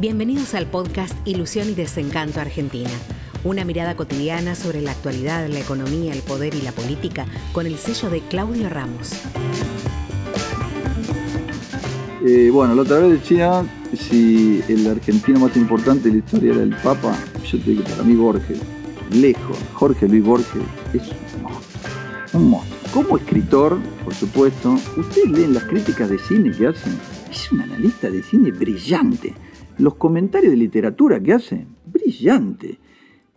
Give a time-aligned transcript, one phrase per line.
[0.00, 2.90] Bienvenidos al podcast Ilusión y Desencanto Argentina.
[3.44, 7.76] Una mirada cotidiana sobre la actualidad, la economía, el poder y la política con el
[7.76, 9.12] sello de Claudio Ramos.
[12.26, 13.64] Eh, bueno, la otra vez decía
[13.96, 17.16] si el argentino más importante de la historia era el Papa.
[17.48, 18.58] Yo te digo, para mí Borges,
[19.12, 21.02] lejos, Jorge Luis Borges es
[21.36, 21.90] un monstruo.
[22.32, 22.80] Un monstruo.
[22.92, 26.98] Como escritor, por supuesto, ustedes leen las críticas de cine que hacen.
[27.30, 29.34] Es un analista de cine brillante.
[29.78, 32.78] Los comentarios de literatura que hace, brillante.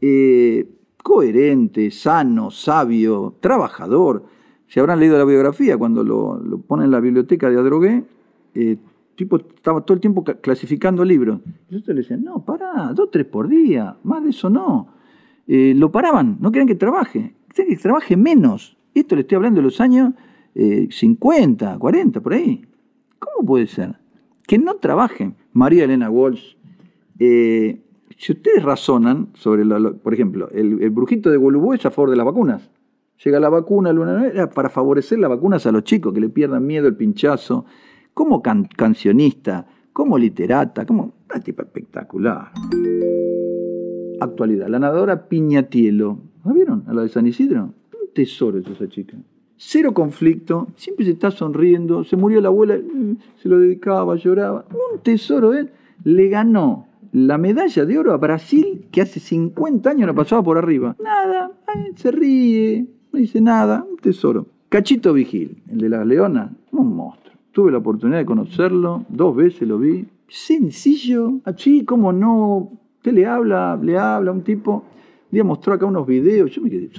[0.00, 0.68] Eh,
[1.02, 4.24] coherente, sano, sabio, trabajador.
[4.66, 8.04] Si habrán leído la biografía cuando lo, ponen en la biblioteca de Adrogué,
[8.54, 8.76] eh,
[9.14, 11.40] tipo estaba todo el tiempo clasificando libros.
[11.70, 14.88] Y yo le decían, no, pará, dos, tres por día, más de eso no.
[15.46, 18.76] Eh, lo paraban, no querían que trabaje, querían que trabaje menos.
[18.92, 20.12] Esto le estoy hablando de los años
[20.54, 22.64] 50, eh, 40, por ahí.
[23.20, 23.96] ¿Cómo puede ser?
[24.46, 25.34] Que no trabaje.
[25.56, 26.54] María Elena Walsh,
[27.18, 27.80] eh,
[28.18, 32.26] si ustedes razonan sobre, por ejemplo, el, brujito de Golubú es a favor de las
[32.26, 32.70] vacunas.
[33.24, 33.90] Llega la vacuna,
[34.30, 37.64] era para favorecer las vacunas a los chicos, que le pierdan miedo el pinchazo.
[38.12, 42.52] Como cancionista, como literata, como una espectacular.
[44.20, 46.18] Actualidad, la nadadora Piñatielo.
[46.44, 46.84] ¿La vieron?
[46.86, 47.72] A la de San Isidro
[48.16, 49.16] tesoro es esa chica.
[49.56, 52.04] Cero conflicto, siempre se está sonriendo.
[52.04, 54.64] Se murió la abuela, mm, se lo dedicaba, lloraba.
[54.70, 55.66] Un tesoro, él.
[55.66, 55.70] ¿eh?
[56.04, 60.58] Le ganó la medalla de oro a Brasil, que hace 50 años la pasaba por
[60.58, 60.96] arriba.
[61.02, 61.52] Nada,
[61.94, 64.46] se ríe, no dice nada, un tesoro.
[64.68, 67.34] Cachito Vigil, el de las leonas, un monstruo.
[67.52, 70.06] Tuve la oportunidad de conocerlo, dos veces lo vi.
[70.28, 74.84] Sencillo, así como no, usted le habla, le habla a un tipo
[75.30, 76.90] día mostró acá unos videos, yo me quedé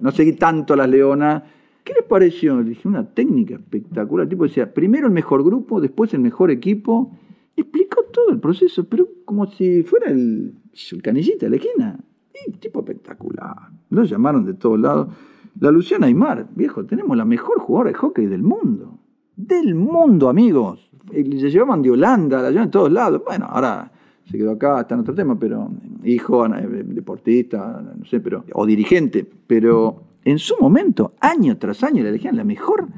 [0.00, 1.42] no seguí tanto a las leonas.
[1.84, 2.62] ¿Qué les pareció?
[2.62, 4.28] dije, una técnica espectacular.
[4.28, 7.16] Tipo decía, primero el mejor grupo, después el mejor equipo.
[7.56, 10.54] Explicó todo el proceso, pero como si fuera el,
[10.92, 11.98] el canillita de la esquina.
[12.46, 13.70] Y tipo espectacular.
[13.90, 15.08] Lo llamaron de todos lados.
[15.60, 18.98] La Luciana Aymar, viejo, tenemos la mejor jugadora de hockey del mundo.
[19.36, 20.90] Del mundo, amigos.
[21.10, 23.22] Se llevaban de Holanda, la llevaban de todos lados.
[23.26, 23.92] Bueno, ahora
[24.30, 25.70] se quedó acá, está en otro tema, pero
[26.04, 32.02] hijo, eh, deportista, no sé, pero, o dirigente, pero en su momento, año tras año,
[32.02, 32.88] le elegían la mejor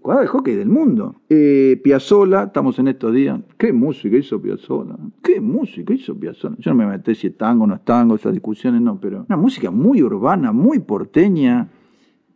[0.00, 1.16] jugadora de hockey del mundo.
[1.28, 3.38] Eh, Piazzola, estamos en estos días.
[3.58, 4.96] ¿Qué música hizo Piazzola?
[5.22, 6.56] ¿Qué música hizo Piazzola?
[6.58, 9.36] Yo no me metí si es tango no es tango, esas discusiones no, pero una
[9.36, 11.68] música muy urbana, muy porteña,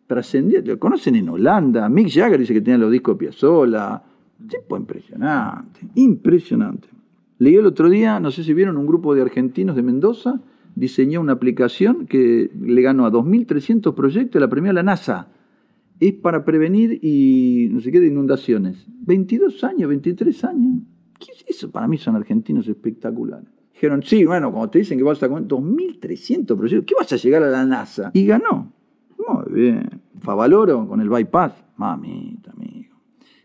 [0.06, 0.60] trascendía.
[0.62, 1.88] Lo conocen en Holanda.
[1.88, 4.02] Mick Jagger dice que tenía los discos de Piazzola.
[4.48, 6.88] Tipo impresionante, impresionante.
[7.38, 10.40] Leí el otro día, no sé si vieron, un grupo de argentinos de Mendoza
[10.74, 15.28] diseñó una aplicación que le ganó a 2.300 proyectos la premió a la NASA.
[15.98, 18.86] Es para prevenir y no sé qué de inundaciones.
[19.02, 20.82] 22 años, 23 años.
[21.18, 21.70] ¿Qué es eso?
[21.70, 23.48] Para mí son argentinos espectaculares.
[23.74, 27.42] Dijeron, sí, bueno, como te dicen que vas a 2.300 proyectos, ¿qué vas a llegar
[27.42, 28.10] a la NASA?
[28.14, 28.72] Y ganó.
[29.18, 30.00] Muy bien.
[30.20, 31.52] Favaloro con el bypass.
[31.76, 32.52] Mamita,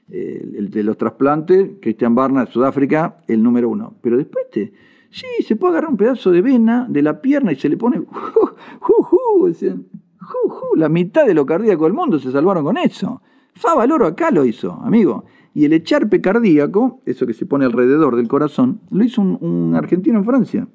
[0.09, 3.95] el, de los trasplantes, Cristian Barna, Sudáfrica, el número uno.
[4.01, 4.73] Pero después te,
[5.09, 8.01] sí, se puede agarrar un pedazo de vena de la pierna y se le pone,
[10.75, 13.21] la mitad de lo cardíaco del mundo se salvaron con eso.
[13.53, 15.25] Favaloro acá lo hizo, amigo.
[15.53, 20.19] Y el echarpe cardíaco, eso que se pone alrededor del corazón, lo hizo un argentino
[20.19, 20.67] en Francia.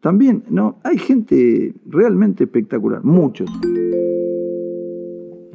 [0.00, 0.78] También, ¿no?
[0.82, 3.48] Hay gente realmente espectacular, muchos.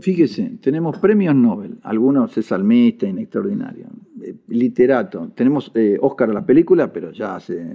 [0.05, 3.87] Fíjese, tenemos premios Nobel, algunos es salmista, extraordinario.
[4.21, 7.65] Eh, literato, tenemos eh, Oscar a las películas, pero ya hace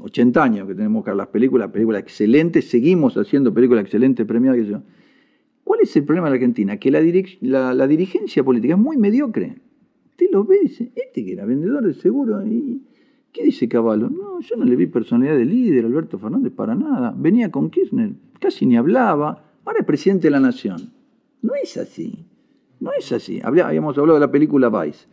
[0.00, 4.66] 80 años que tenemos Oscar a las películas, películas excelentes, seguimos haciendo películas excelentes, premiadas.
[4.66, 4.80] Yo.
[5.62, 6.78] ¿Cuál es el problema de la Argentina?
[6.78, 9.54] Que la, la, dirigencia política es muy mediocre.
[10.08, 12.80] Usted lo ve y dice, este que era vendedor de seguro, ¿y
[13.30, 14.08] qué dice Caballo?
[14.08, 17.14] No, yo no le vi personalidad de líder, Alberto Fernández, para nada.
[17.14, 20.93] Venía con Kirchner, casi ni hablaba, ahora es presidente de la nación.
[21.44, 22.24] No es así.
[22.80, 23.38] No es así.
[23.44, 25.06] Habíamos hablado de la película Vice.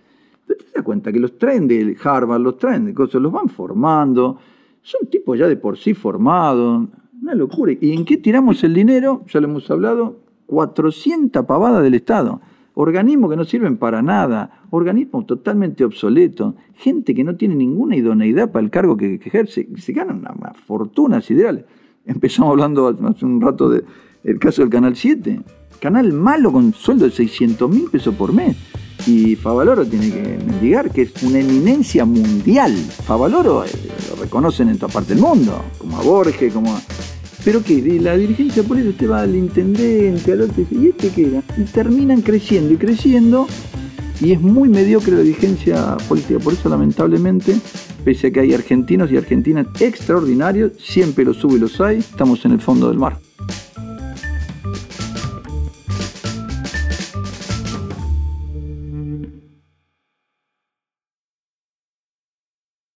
[0.47, 3.50] Pero te das cuenta que los traen de Harvard, los traen de cosas, los van
[3.50, 4.38] formando.
[4.81, 6.88] Son tipos ya de por sí formados.
[7.22, 7.74] Una locura.
[7.80, 9.25] ¿Y en qué tiramos el dinero?
[9.28, 10.22] Ya lo hemos hablado.
[10.45, 12.39] 400 pavadas del Estado.
[12.75, 14.63] Organismos que no sirven para nada.
[14.69, 16.56] Organismos totalmente obsoletos.
[16.75, 19.68] Gente que no tiene ninguna idoneidad para el cargo que, ejerce.
[19.75, 21.66] Se ganan una, fortuna sideral.
[22.06, 23.69] Empezamos hablando hace un rato
[24.23, 25.41] del caso del Canal 7
[25.81, 28.56] canal malo con sueldo de 600 mil pesos por mes.
[29.07, 32.71] Y Favaloro tiene que mendigar que es una eminencia mundial.
[33.03, 33.69] Favaloro eh,
[34.09, 36.81] lo reconocen en toda parte del mundo, como a Borges, como a...
[37.44, 41.44] Pero que la dirigencia política usted va al intendente, al otro, y este qué era.
[41.57, 43.47] Y terminan creciendo y creciendo,
[44.21, 46.38] y es muy mediocre la dirigencia política.
[46.38, 47.56] Por eso, lamentablemente,
[48.06, 52.45] pese a que hay argentinos y argentinas extraordinarios, siempre los sube y los hay, estamos
[52.45, 53.18] en el fondo del mar.